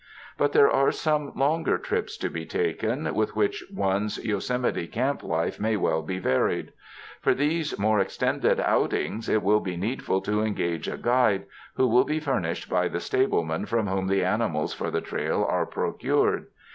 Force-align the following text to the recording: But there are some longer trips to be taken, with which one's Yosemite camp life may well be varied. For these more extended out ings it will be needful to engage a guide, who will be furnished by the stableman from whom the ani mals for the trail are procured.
But 0.35 0.51
there 0.53 0.67
are 0.71 0.91
some 0.91 1.31
longer 1.35 1.77
trips 1.77 2.17
to 2.17 2.29
be 2.31 2.43
taken, 2.43 3.13
with 3.13 3.35
which 3.35 3.63
one's 3.71 4.17
Yosemite 4.25 4.87
camp 4.87 5.21
life 5.21 5.59
may 5.59 5.77
well 5.77 6.01
be 6.01 6.17
varied. 6.17 6.73
For 7.21 7.35
these 7.35 7.77
more 7.77 7.99
extended 7.99 8.59
out 8.59 8.93
ings 8.93 9.29
it 9.29 9.43
will 9.43 9.59
be 9.59 9.77
needful 9.77 10.21
to 10.21 10.41
engage 10.41 10.87
a 10.87 10.97
guide, 10.97 11.45
who 11.75 11.85
will 11.87 12.03
be 12.03 12.19
furnished 12.19 12.67
by 12.67 12.87
the 12.87 12.99
stableman 12.99 13.67
from 13.67 13.85
whom 13.85 14.07
the 14.07 14.23
ani 14.23 14.45
mals 14.45 14.75
for 14.75 14.89
the 14.89 15.01
trail 15.01 15.45
are 15.47 15.67
procured. 15.67 16.47